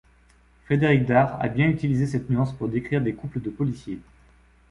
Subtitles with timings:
[0.65, 3.99] Frédéric Dard a bien utilisé cette nuance pour décrire des couples de policiers.